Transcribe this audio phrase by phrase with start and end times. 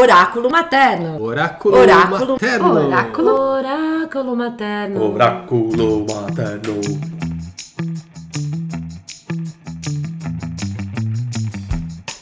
[0.00, 1.22] Oráculo materno.
[1.22, 2.72] Oráculo, Oráculo materno.
[2.72, 5.12] Oráculo, oráculo materno.
[5.12, 6.80] Oráculo materno.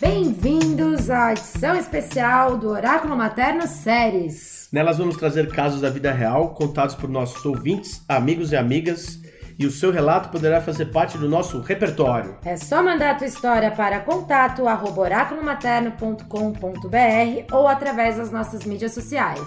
[0.00, 4.68] Bem-vindos à edição especial do Oráculo Materno Séries.
[4.72, 9.20] Nelas vamos trazer casos da vida real contados por nossos ouvintes, amigos e amigas,
[9.58, 12.36] e o seu relato poderá fazer parte do nosso repertório.
[12.44, 18.92] É só mandar a tua história para contato arroba oráculomaterno.com.br ou através das nossas mídias
[18.92, 19.42] sociais.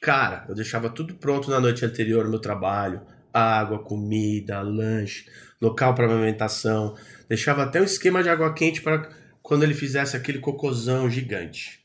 [0.01, 5.27] Cara, eu deixava tudo pronto na noite anterior no meu trabalho: água, comida, lanche,
[5.61, 6.97] local para amamentação.
[7.29, 9.09] Deixava até um esquema de água quente para
[9.41, 11.82] quando ele fizesse aquele cocôzão gigante.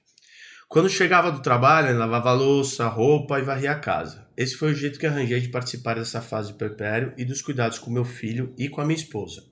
[0.68, 4.28] Quando chegava do trabalho, lavava a louça, roupa e varria a casa.
[4.36, 7.80] Esse foi o jeito que arranjei de participar dessa fase de puerpério e dos cuidados
[7.80, 9.44] com meu filho e com a minha esposa.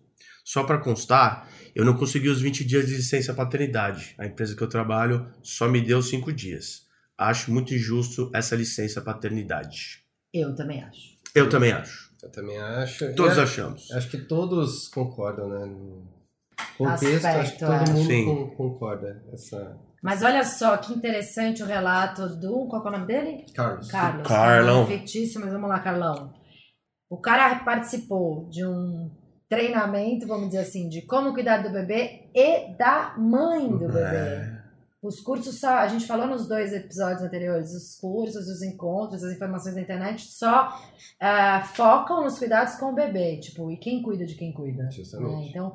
[0.43, 4.13] Só para constar, eu não consegui os 20 dias de licença paternidade.
[4.17, 6.85] A empresa que eu trabalho só me deu 5 dias.
[7.17, 10.03] Acho muito injusto essa licença paternidade.
[10.33, 11.15] Eu também acho.
[11.33, 12.11] Eu também acho.
[12.21, 13.15] Eu também acho.
[13.15, 13.91] Todos E achamos.
[13.91, 15.65] Acho que todos concordam, né?
[15.65, 16.07] No
[16.77, 17.89] contexto, Aspecto, acho que todo é.
[17.93, 18.25] mundo Sim.
[18.25, 19.23] con- concorda.
[19.33, 19.77] Essa...
[20.05, 22.67] Mas olha só que interessante o relato do.
[22.67, 23.43] Qual é o nome dele?
[23.55, 23.89] Carlos.
[23.89, 24.27] Carlos.
[24.27, 24.83] Carlão.
[24.83, 26.31] Nome Fictício, mas vamos lá, Carlão.
[27.09, 29.09] O cara participou de um
[29.49, 34.15] treinamento, vamos dizer assim, de como cuidar do bebê e da mãe do bebê.
[34.15, 34.54] É.
[35.05, 39.33] Os cursos só, a gente falou nos dois episódios anteriores, os cursos, os encontros, as
[39.35, 40.75] informações da internet só
[41.19, 44.89] ah, focam nos cuidados com o bebê, tipo, e quem cuida de quem cuida.
[44.89, 45.43] Justamente.
[45.43, 45.47] né?
[45.49, 45.73] Então,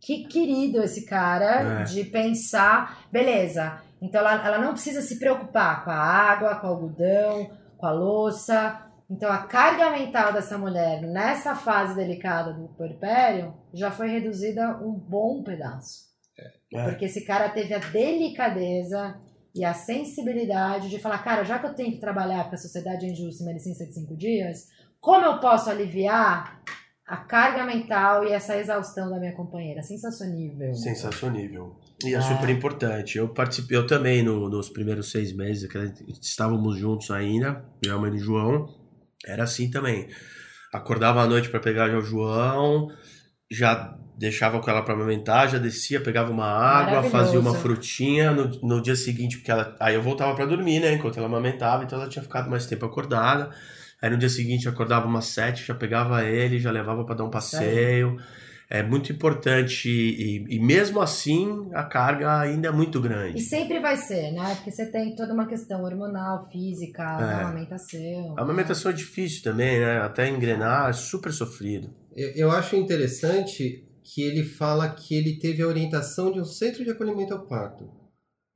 [0.00, 1.84] que querido esse cara É.
[1.84, 6.70] de pensar, beleza, então ela, ela não precisa se preocupar com a água, com o
[6.70, 8.86] algodão, com a louça.
[9.10, 14.92] Então a carga mental dessa mulher nessa fase delicada do puerpério já foi reduzida um
[14.92, 16.11] bom pedaço.
[16.74, 16.84] É.
[16.88, 19.16] Porque esse cara teve a delicadeza
[19.54, 23.04] e a sensibilidade de falar, cara, já que eu tenho que trabalhar porque a sociedade
[23.06, 24.68] é injusta e minha licença é de cinco dias,
[25.00, 26.62] como eu posso aliviar
[27.06, 29.82] a carga mental e essa exaustão da minha companheira?
[29.82, 30.72] Sensacionível.
[30.74, 31.76] Sensacionível.
[32.04, 32.20] E é, É.
[32.22, 33.18] super importante.
[33.18, 35.78] Eu participei, eu também no- nos primeiros seis meses, que
[36.22, 38.66] estávamos juntos ainda, eu e a mãe do João,
[39.26, 40.08] era assim também.
[40.72, 42.88] Acordava à noite para pegar o João,
[43.52, 48.48] já deixava com ela para amamentar, já descia, pegava uma água, fazia uma frutinha no,
[48.62, 49.74] no dia seguinte, porque ela.
[49.80, 50.92] Aí eu voltava para dormir, né?
[50.94, 53.50] Enquanto ela amamentava, então ela tinha ficado mais tempo acordada.
[54.00, 57.30] Aí no dia seguinte acordava umas sete, já pegava ele, já levava para dar um
[57.30, 58.16] passeio.
[58.70, 63.40] É muito importante e, e mesmo assim a carga ainda é muito E grande.
[63.42, 64.54] sempre vai ser, né?
[64.54, 67.18] Porque você tem toda uma questão hormonal, física, É.
[67.18, 68.34] da amamentação.
[68.38, 70.00] A amamentação é difícil também, né?
[70.00, 71.90] Até engrenar é super sofrido.
[72.16, 76.84] Eu, eu acho interessante que ele fala que ele teve a orientação de um centro
[76.84, 77.88] de acolhimento ao parto.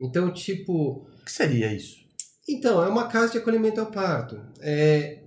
[0.01, 1.97] Então, tipo, O que seria isso?
[2.49, 4.41] Então, é uma casa de acolhimento ao parto.
[4.61, 5.21] É,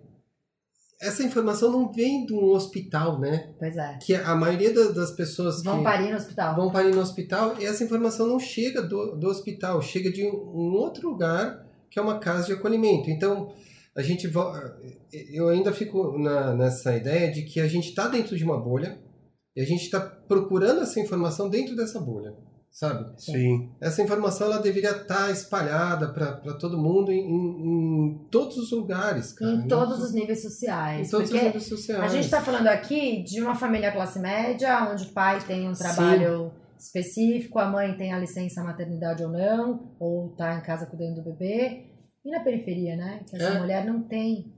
[1.01, 3.53] essa informação não vem de um hospital, né?
[3.57, 3.97] Pois é.
[4.01, 6.55] Que a maioria da- das pessoas Vão que parir no hospital.
[6.55, 10.29] vão parir no hospital, e essa informação não chega do, do hospital, chega de um,
[10.31, 13.09] um outro lugar que é uma casa de acolhimento.
[13.09, 13.53] Então,
[13.99, 14.31] a gente
[15.33, 18.97] eu ainda fico na- nessa ideia de que a gente está dentro de uma bolha
[19.55, 22.33] e a gente está procurando essa informação dentro dessa bolha,
[22.71, 23.11] sabe?
[23.19, 23.71] Sim.
[23.81, 29.51] Essa informação ela deveria estar espalhada para todo mundo em, em todos os lugares, cara.
[29.51, 31.09] Em todos os níveis em sociais.
[31.09, 32.03] todos os porque níveis sociais.
[32.03, 35.73] a gente está falando aqui de uma família classe média, onde o pai tem um
[35.73, 41.15] trabalho específico, a mãe tem a licença maternidade ou não, ou tá em casa cuidando
[41.21, 41.88] do bebê.
[42.29, 43.21] E na periferia, né?
[43.27, 43.59] Que essa É.
[43.59, 44.53] mulher não tem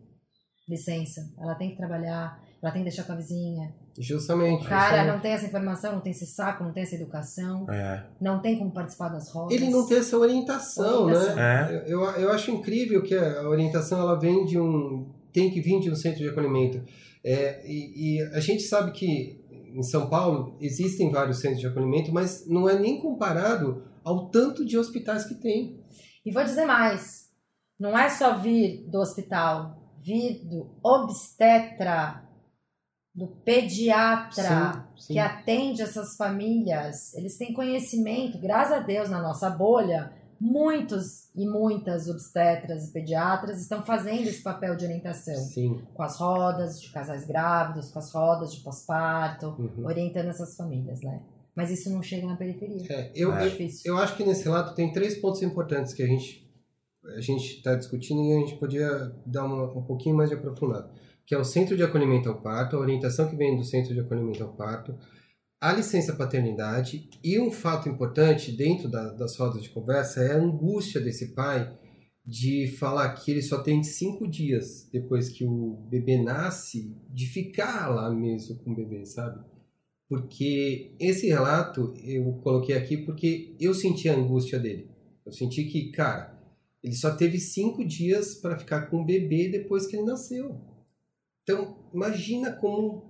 [0.67, 2.39] licença, ela tem que trabalhar.
[2.61, 3.73] ela tem que deixar com a vizinha.
[3.97, 4.63] Justamente.
[4.65, 5.13] O cara justamente.
[5.15, 8.05] não tem essa informação, não tem esse saco, não tem essa educação, É.
[8.21, 9.55] não tem como participar das rodas.
[9.59, 11.35] Ele não tem essa orientação, Orientação.
[11.37, 11.83] né?
[11.87, 15.11] Eu, eu acho incrível que a orientação ela vem de um.
[15.33, 16.83] tem que vir de um centro de acolhimento.
[17.25, 19.41] É, e, e a gente sabe que
[19.73, 24.63] em São Paulo existem vários centros de acolhimento, mas não é nem comparado ao tanto
[24.63, 25.79] de hospitais que tem.
[26.23, 27.30] E vou dizer mais:
[27.81, 32.21] não é só vir do hospital, vir do obstetra,
[33.13, 34.43] do pediatra
[34.73, 35.13] Sim, sim.
[35.13, 37.13] que atende essas famílias.
[37.15, 40.13] Eles têm conhecimento, graças a Deus, na nossa bolha.
[40.39, 45.81] Muitos e muitas obstetras e pediatras estão fazendo esse papel de orientação Sim.
[45.93, 49.85] com as rodas de casais grávidos, com as rodas de pós-parto, Uhum.
[49.85, 51.21] orientando essas famílias, né?
[51.55, 52.85] Mas isso não chega na periferia.
[52.89, 53.51] É, eu, É eu,
[53.85, 56.50] eu acho que nesse relato tem três pontos importantes que a gente
[57.15, 60.89] a gente está discutindo e a gente podia dar uma, um pouquinho mais de aprofundado,
[61.25, 63.99] que é o centro de acolhimento ao parto, a orientação que vem do centro de
[63.99, 64.97] acolhimento ao parto,
[65.59, 70.37] a licença paternidade e um fato importante dentro da, das rodas de conversa é a
[70.37, 71.71] angústia desse pai
[72.25, 77.89] de falar que ele só tem cinco dias depois que o bebê nasce de ficar
[77.89, 79.43] lá mesmo com o bebê, sabe?
[80.09, 84.89] Porque esse relato eu coloquei aqui porque eu senti a angústia dele.
[85.25, 86.40] Eu senti que, cara,
[86.83, 90.59] ele só teve cinco dias para ficar com o bebê depois que ele nasceu.
[91.43, 93.03] Então, imagina como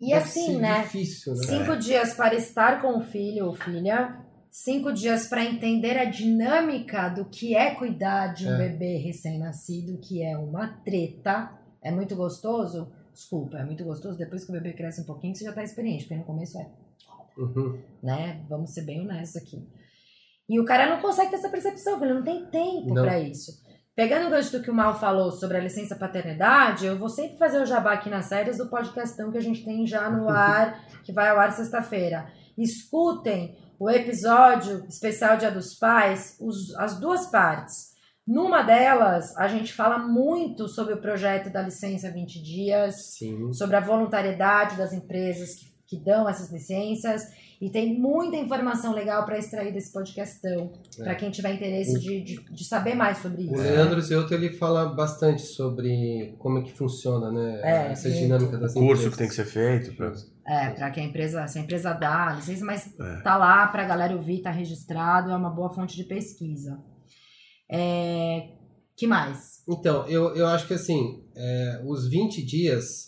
[0.00, 0.82] E assim, né?
[0.82, 1.42] difícil, né?
[1.46, 7.08] Cinco dias para estar com o filho ou filha, cinco dias para entender a dinâmica
[7.08, 8.68] do que é cuidar de um É.
[8.68, 11.50] bebê recém-nascido, que é uma treta.
[11.82, 12.90] É muito gostoso?
[13.12, 14.16] Desculpa, é muito gostoso.
[14.16, 16.66] Depois que o bebê cresce um pouquinho, você já tá experiente, porque no começo é,
[17.36, 17.78] Uhum.
[18.02, 18.44] né?
[18.48, 19.62] Vamos ser bem honestos aqui.
[20.48, 23.52] E o cara não consegue ter essa percepção, porque ele não tem tempo para isso.
[23.94, 27.36] Pegando o gancho do que o Mal falou sobre a licença paternidade, eu vou sempre
[27.36, 30.80] fazer o jabá aqui nas séries do podcastão que a gente tem já no ar,
[31.02, 32.30] que vai ao ar sexta-feira.
[32.56, 37.88] Escutem o episódio especial Dia dos Pais, os- as duas partes.
[38.26, 43.52] Numa delas, a gente fala muito sobre o projeto da licença 20 dias, Sim.
[43.52, 47.22] sobre a voluntariedade das empresas que, que dão essas licenças.
[47.60, 51.02] E tem muita informação legal para extrair desse podcastão, É.
[51.02, 53.54] para quem tiver interesse de, de, de saber mais sobre O isso.
[53.62, 57.60] Leandro Zeuto, ele fala bastante sobre como é que funciona, né?
[57.64, 58.12] É, essa é.
[58.12, 59.12] dinâmica das O curso empresas.
[59.12, 59.96] que tem que ser feito.
[59.96, 60.12] Pra...
[60.46, 63.20] É, para que a empresa, se a empresa dá a licença, mas É.
[63.22, 66.78] tá lá para a galera ouvir, tá registrado, é uma boa fonte de pesquisa.
[67.70, 68.50] É,
[68.96, 69.62] que mais?
[69.68, 73.06] Então, eu, eu acho que assim, é, os 20 dias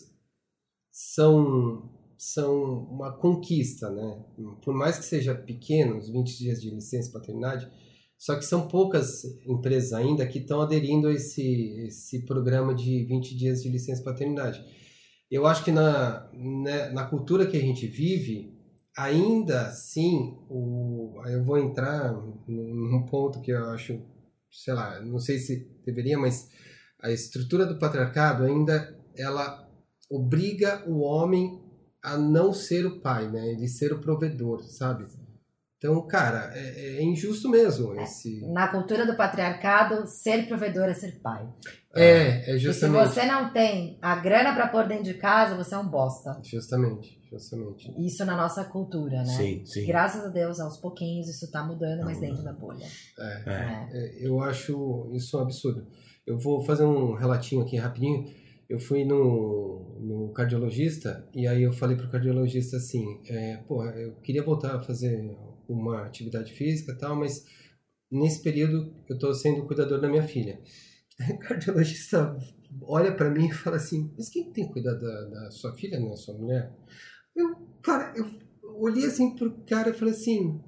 [0.91, 1.89] são,
[2.21, 4.23] são uma conquista, né?
[4.63, 7.67] Por mais que seja pequeno, os 20 dias de licença paternidade,
[8.15, 13.35] só que são poucas empresas ainda que estão aderindo a esse, esse programa de 20
[13.35, 14.63] dias de licença paternidade.
[15.31, 18.55] Eu acho que na, né, na cultura que a gente vive,
[18.95, 22.13] ainda assim, o, eu vou entrar
[22.47, 23.99] num ponto que eu acho,
[24.51, 26.51] sei lá, não sei se deveria, mas
[27.01, 29.67] a estrutura do patriarcado ainda ela
[30.07, 31.70] obriga o homem
[32.03, 33.51] a não ser o pai, né?
[33.51, 35.05] Ele ser o provedor, sabe?
[35.77, 38.47] Então, cara, é, é injusto mesmo esse.
[38.53, 41.43] Na cultura do patriarcado, ser provedor é ser pai.
[41.95, 43.09] É, é E se justamente.
[43.09, 46.39] você não tem a grana para pôr dentro de casa, você é um bosta.
[46.43, 47.91] Justamente, justamente.
[47.97, 49.25] Isso na nossa cultura, né?
[49.25, 49.87] Sim, sim.
[49.87, 52.85] Graças a Deus, aos pouquinhos isso tá mudando, mas Tá dentro da bolha.
[53.17, 53.43] É.
[53.47, 53.51] É.
[53.51, 53.89] É.
[53.91, 55.87] É, eu acho isso um absurdo.
[56.27, 58.31] Eu vou fazer um relatinho aqui rapidinho.
[58.71, 64.13] Eu fui no, no cardiologista e aí eu falei pro cardiologista assim, é, pô, eu
[64.21, 65.37] queria voltar a fazer
[65.67, 67.45] uma atividade física tal, mas
[68.09, 70.61] nesse período eu tô sendo cuidador da minha filha.
[71.29, 72.37] O cardiologista
[72.83, 75.99] olha para mim e fala assim, mas quem tem que cuidar da, da sua filha,
[75.99, 76.71] não é sua mulher?
[77.35, 78.25] Eu, cara, eu
[78.77, 80.61] olhei assim pro cara e falei assim,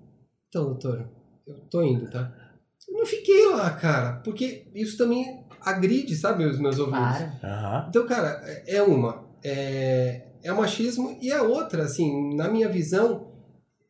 [0.50, 1.10] então, doutor,
[1.48, 2.54] eu tô indo, tá?
[2.86, 7.00] Eu não fiquei lá, cara, porque isso também agride, sabe, os meus ouvidos.
[7.00, 7.32] Claro.
[7.44, 7.86] Aham.
[7.90, 12.70] Então, cara, é é uma, é, é o machismo, e a outra, assim, na minha
[12.70, 13.32] visão,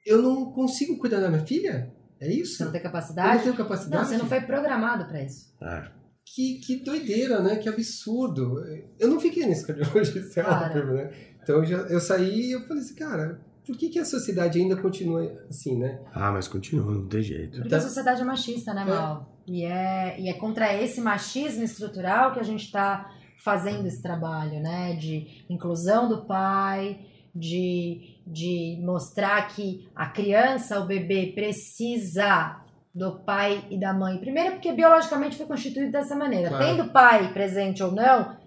[0.05, 1.91] eu não consigo cuidar da minha filha?
[2.19, 2.57] É isso?
[2.57, 3.43] Você não tem Eu não capacidade?
[3.43, 4.01] tenho capacidade?
[4.03, 5.53] Não, você não foi programado para isso.
[5.61, 5.83] É.
[6.25, 7.57] Que, que doideira, né?
[7.57, 8.63] Que absurdo.
[8.97, 10.79] Eu não fiquei nesse cardiologista, é Claro.
[10.79, 11.11] óbvio, né?
[11.41, 14.57] Então eu, já, eu saí e eu falei assim, cara, por que, que a sociedade
[14.59, 15.99] ainda continua assim, né?
[16.13, 17.57] Ah, mas continua, não tem jeito.
[17.57, 17.77] Porque Tá.
[17.77, 18.85] a sociedade é machista, né, É.
[18.85, 19.32] Mal?
[19.45, 23.11] E é, e é contra esse machismo estrutural que a gente está
[23.43, 24.93] fazendo esse trabalho, né?
[24.93, 26.99] De inclusão do pai,
[27.35, 32.61] de, de mostrar que a criança, o bebê, precisa
[32.93, 34.17] do pai e da mãe.
[34.17, 36.49] Primeiro, porque biologicamente foi constituído dessa maneira.
[36.49, 36.65] Claro.
[36.65, 38.37] Tendo pai presente ou não,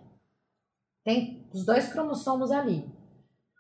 [1.05, 2.85] tem os dois cromossomos ali.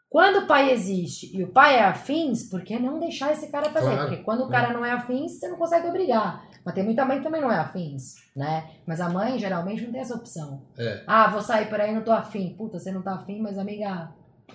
[0.08, 3.70] Quando o pai existe e o pai é afins, por que não deixar esse cara
[3.70, 3.90] fazer?
[3.90, 6.44] Claro, Porque quando o cara não é afins, você não consegue obrigar.
[6.64, 8.68] Mas tem muita mãe que também não é afins, né?
[8.86, 10.62] Mas a mãe geralmente não tem essa opção.
[10.78, 12.54] É, Ah, vou sair por aí, não tô afim.
[12.56, 14.10] Puta, você não tá afim, mas amiga,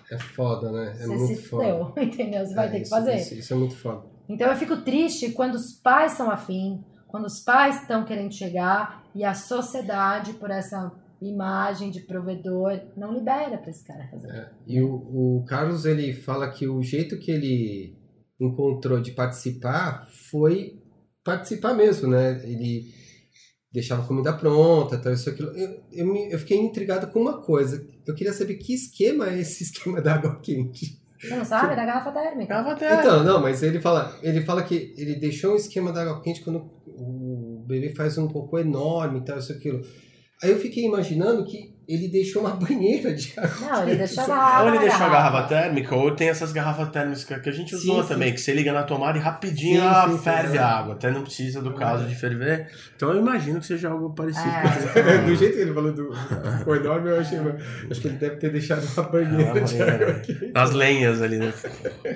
[0.10, 0.96] é foda, né?
[1.00, 1.64] É muito se foda.
[1.64, 2.46] fudeu, entendeu?
[2.46, 3.16] Você vai É, ter que isso- fazer.
[3.16, 4.04] Isso, isso é muito foda.
[4.30, 9.04] Então eu fico triste quando os pais são afim, quando os pais estão querendo chegar
[9.14, 10.92] e a sociedade, por essa
[11.22, 14.30] imagem de provedor, não libera pra esse cara fazer.
[14.32, 14.94] É, E o,
[15.40, 17.96] o Carlos ele fala que o jeito que ele
[18.40, 20.80] encontrou de participar foi
[21.24, 22.42] participar mesmo, né?
[22.44, 22.92] Ele
[23.72, 25.50] deixava a comida pronta, tal, isso aquilo.
[25.56, 27.86] Eu, eu, me- eu fiquei intrigado com uma coisa.
[28.06, 31.00] Eu queria saber que esquema é esse esquema da água quente.
[31.22, 31.74] Você não sabe?
[31.74, 32.48] É Da garrafa térmica.
[32.56, 33.00] Garrafa até.
[33.00, 36.42] Então, não, mas ele fala, ele fala que ele deixou um esquema da água quente
[36.44, 39.82] quando o bebê faz um cocô enorme e tal, isso aquilo.
[40.44, 44.26] Aí eu fiquei imaginando que ele deixou uma banheira de água Não, ele deixou a
[44.26, 44.68] Ou garrafa.
[44.70, 45.48] ele deixou a garrafa.
[45.48, 48.36] térmica, ou tem essas garrafas térmicas que a gente usou Sim, também, sim.
[48.36, 50.62] que você liga na tomada e rapidinho Sim, ela ferve é.
[50.62, 50.94] a água.
[50.94, 52.70] Até não precisa do caso de ferver.
[52.96, 55.22] Então eu imagino que seja algo parecido É.
[55.22, 55.26] o.
[55.28, 56.08] Do jeito que ele falou do
[56.60, 57.40] cocô enorme, eu achei.
[57.90, 60.52] Acho que ele deve ter deixado uma banheira Uma de água quente.
[60.56, 61.54] As lenhas ali, né?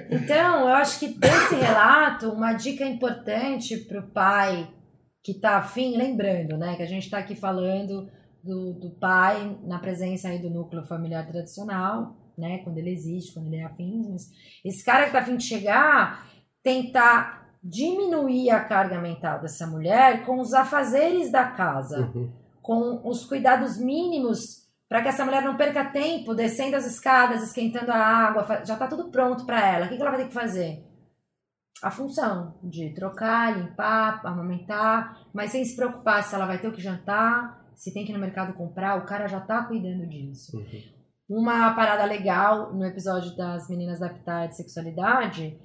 [0.10, 4.68] Então, eu acho que desse relato, uma dica importante pro pai
[5.26, 8.08] que tá afim, lembrando, né, que a gente tá aqui falando
[8.44, 13.48] do, do pai na presença aí do núcleo familiar tradicional, né, quando ele existe, quando
[13.48, 14.30] ele é afim, mas
[14.64, 16.28] esse cara que tá afim de chegar,
[16.62, 22.30] tentar diminuir a carga mental dessa mulher com os afazeres da casa Uhum.
[22.62, 27.92] com os cuidados mínimos para que essa mulher não perca tempo descendo as escadas, esquentando
[27.92, 29.86] a água, já tá tudo pronto para ela.
[29.88, 30.84] O que, que ela vai ter que fazer?
[31.86, 36.72] A função de trocar, limpar, amamentar, mas sem se preocupar se ela vai ter o
[36.72, 40.58] que jantar, se tem que ir no mercado comprar, o cara já tá cuidando disso.
[40.58, 41.44] Uhum.
[41.44, 45.60] Uma parada legal no episódio das meninas da de sexualidade,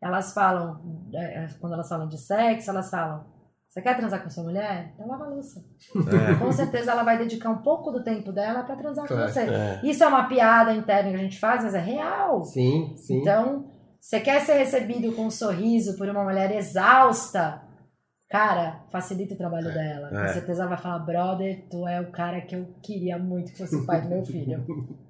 [0.00, 3.26] elas falam, é, quando elas falam de sexo, elas falam:
[3.68, 4.92] Você quer transar com sua mulher?
[4.94, 5.60] Então lava a louça.
[6.06, 6.34] É.
[6.38, 9.24] Com certeza ela vai dedicar um pouco do tempo dela pra transar Claro.
[9.24, 9.40] com você.
[9.40, 9.80] É.
[9.82, 12.44] Isso é uma piada interna que a gente faz, mas é real.
[12.44, 13.22] Sim, sim.
[13.22, 17.62] Então, você quer ser recebido com um sorriso por uma mulher exausta?
[18.28, 20.10] Cara, facilita o trabalho dela.
[20.10, 20.28] Com é.
[20.28, 23.76] certeza ela vai falar, brother, tu é o cara que eu queria muito que fosse
[23.76, 24.64] o pai do meu filho.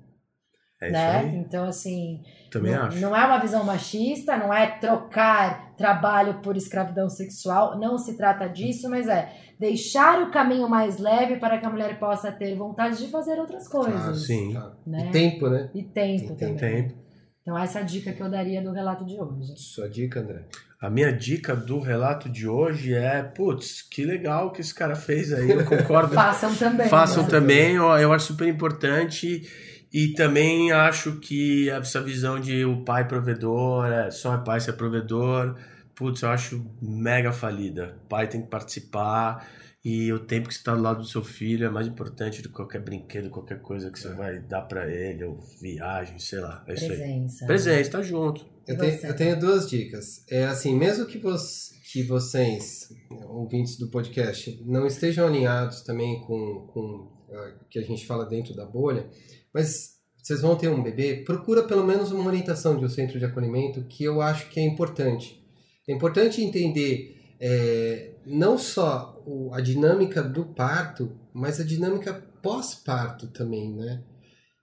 [0.81, 1.19] É né?
[1.19, 1.37] isso aí.
[1.39, 3.01] Então, assim, Também não, acho.
[3.01, 8.49] não é uma visão machista, não é trocar trabalho por escravidão sexual, não se trata
[8.49, 9.29] disso, mas é
[9.59, 13.67] deixar o caminho mais leve para que a mulher possa ter vontade de fazer outras
[13.67, 14.09] coisas.
[14.09, 14.55] Ah, sim.
[14.55, 14.73] Tá.
[14.87, 15.09] Né?
[15.09, 15.71] E tempo, né?
[15.75, 16.57] E tempo E também.
[16.57, 17.08] Tempo.
[17.49, 19.55] Então, essa é a dica que eu daria do relato de hoje.
[19.57, 20.43] Sua dica, André.
[20.79, 25.33] A minha dica do relato de hoje é, putz, que legal que esse cara fez
[25.33, 26.13] aí, eu concordo.
[26.15, 26.89] Façam também.
[26.91, 27.31] Façam né?
[27.31, 29.49] também, eu, acho super importante.
[29.91, 34.69] E também acho que essa visão de o pai provedor, é, só é pai se
[34.69, 35.57] é provedor,
[35.95, 37.97] putz, eu acho mega falida.
[38.05, 39.49] O pai tem que participar
[39.91, 42.51] e o tempo que você está do lado do seu filho é mais importante do
[42.51, 46.63] que qualquer brinquedo, qualquer coisa que você vai dar para ele, ou viagem, sei lá.
[46.69, 46.89] É isso aí.
[46.99, 47.47] Presença.
[47.47, 48.45] Presente, tá junto.
[48.67, 50.27] Eu tenho, eu tenho duas dicas.
[50.29, 52.91] É assim, mesmo que, vos, que vocês,
[53.31, 58.55] ouvintes do podcast, não estejam alinhados também com, com o que a gente fala dentro
[58.55, 59.09] da bolha,
[59.55, 63.25] mas vocês vão ter um bebê, procura pelo menos uma orientação de um centro de
[63.25, 65.43] acolhimento que eu acho que é importante.
[65.89, 73.27] É importante entender é, não só o- a dinâmica do parto, mas a dinâmica pós-parto
[73.29, 74.03] também, né?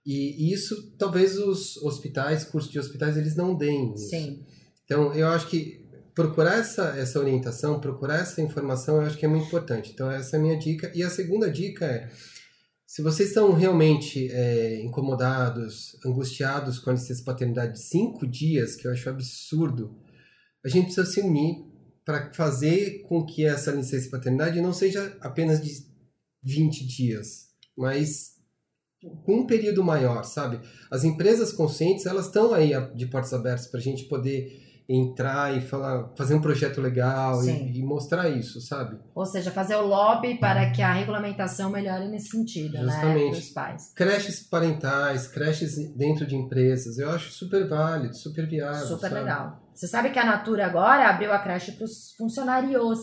[0.04, 3.92] E isso talvez os hospitais, cursos de hospitais, eles não deem.
[3.94, 4.08] Isso.
[4.10, 4.44] Sim.
[4.84, 9.28] Então, eu acho que procurar essa, essa orientação, procurar essa informação, eu acho que é
[9.28, 9.90] muito importante.
[9.92, 10.90] Então, essa é a minha dica.
[10.94, 12.08] E a segunda dica é,
[12.86, 18.86] se vocês estão realmente é, incomodados, angustiados com a licença paternidade de cinco dias, que
[18.86, 19.94] eu acho absurdo,
[20.64, 21.64] a gente precisa se unir
[22.06, 25.84] para fazer com que essa licença paternidade não seja apenas de
[26.40, 28.36] 20 dias, mas
[29.24, 30.60] com um período maior, sabe?
[30.88, 35.60] As empresas conscientes, elas estão aí de portas abertas para a gente poder entrar e
[35.60, 38.98] falar, fazer um projeto legal e, e mostrar isso, sabe?
[39.14, 42.92] Ou seja, fazer o lobby para que a regulamentação melhore nesse sentido, né?
[42.92, 43.36] Justamente.
[43.36, 43.92] Dos pais.
[43.94, 48.86] Creches parentais, creches dentro de empresas, eu acho super válido, super viável.
[48.86, 49.14] Super sabe?
[49.14, 49.70] legal.
[49.74, 53.00] Você sabe que a Natura agora abriu a creche para os funcionários.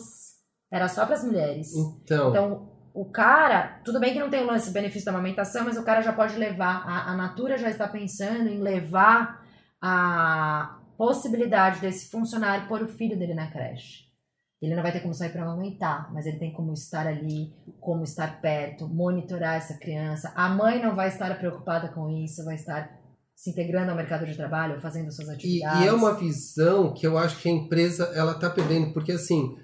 [0.72, 1.68] Era só para as mulheres.
[1.74, 5.76] Então, Então, o cara, tudo bem que não tem o lance benefício da amamentação, mas
[5.76, 9.44] o cara já pode levar, a, a Natura já está pensando em levar
[9.80, 14.04] a possibilidade desse funcionário pôr o filho dele na creche.
[14.62, 18.02] Ele não vai ter como sair para amamentar, mas ele tem como estar ali, como
[18.02, 20.32] estar perto, monitorar essa criança.
[20.34, 22.90] A mãe não vai estar preocupada com isso, vai estar
[23.36, 25.80] se integrando ao mercado de trabalho, fazendo suas E, atividades.
[25.80, 29.54] e é uma visão que eu acho que a empresa ela tá perdendo, porque assim,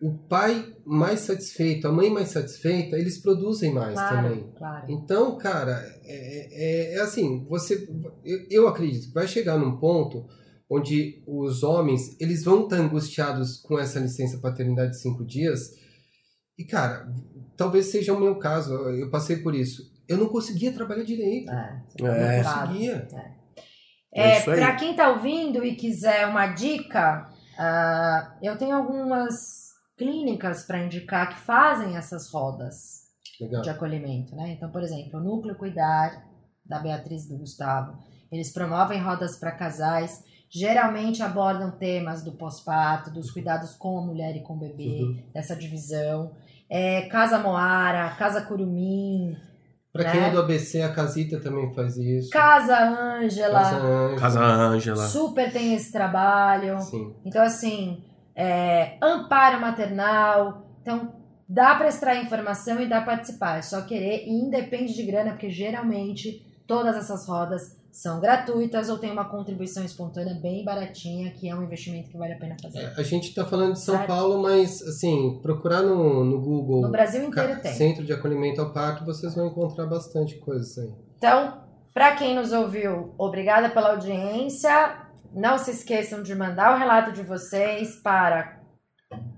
[0.00, 4.52] o pai mais satisfeito, a mãe mais satisfeita, eles produzem mais claro, também.
[4.56, 4.86] Claro.
[4.88, 7.86] Então, cara, é, é- é assim, você,
[8.24, 10.24] eu, eu acredito que vai chegar num ponto
[10.70, 15.70] onde os homens, eles vão estar angustiados com essa licença paternidade de cinco dias,
[16.58, 17.06] e cara,
[17.56, 19.82] talvez seja o meu caso, eu passei por isso.
[20.08, 21.50] Eu não conseguia trabalhar direito.
[21.50, 22.42] É, Eu É.
[22.42, 23.08] não conseguia.
[24.12, 29.66] É É, para quem tá ouvindo e quiser uma dica, ah, eu tenho algumas
[29.98, 33.02] clínicas para indicar que fazem essas rodas
[33.40, 33.60] Legal.
[33.62, 34.52] de acolhimento, né?
[34.52, 36.24] Então, por exemplo, o Núcleo Cuidar
[36.64, 37.98] da Beatriz e do Gustavo,
[38.32, 40.22] eles promovem rodas para casais,
[40.58, 45.22] geralmente abordam temas do pós-parto, dos cuidados com a mulher e com o bebê, Uhum.
[45.34, 46.32] dessa divisão.
[46.68, 49.36] É, Casa Moara, Casa Curumim,
[49.92, 50.28] Pra quem né?
[50.28, 52.28] é do ABC, a Casita também faz isso.
[52.30, 54.16] Casa Ângela, Casa Ângela.
[54.20, 55.06] Casa Ângela.
[55.06, 56.78] super tem esse trabalho.
[56.80, 57.14] Sim.
[57.24, 60.66] Então, assim, é, amparo maternal.
[60.82, 61.14] Então,
[61.48, 63.58] dá para extrair informação e dá para participar.
[63.58, 68.98] É só querer e independe de grana, porque geralmente todas essas rodas são gratuitas ou
[68.98, 72.92] tem uma contribuição espontânea bem baratinha, que é um investimento que vale a pena fazer.
[72.94, 74.06] A gente tá falando de São Certo.
[74.06, 77.72] Paulo, mas assim, procurar no, no Google No Brasil inteiro tem.
[77.72, 80.92] Centro de Acolhimento ao Parto, vocês vão encontrar bastante coisa aí.
[81.16, 81.62] Então,
[81.94, 84.98] para quem nos ouviu, obrigada pela audiência.
[85.32, 88.60] Não se esqueçam de mandar o relato de vocês para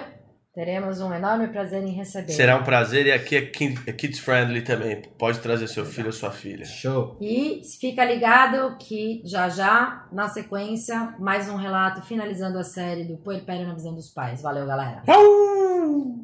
[0.54, 2.32] teremos um enorme prazer em receber.
[2.32, 3.50] Será um prazer e aqui é
[3.87, 5.02] é kids friendly também.
[5.18, 6.64] Pode trazer seu filho ou sua filha.
[6.64, 7.16] Show!
[7.21, 13.16] E fica ligado que já já, na sequência, mais um relato finalizando a série do
[13.16, 14.40] Puerpério na visão dos pais.
[14.42, 15.02] Valeu, galera!
[15.09, 16.23] Uau!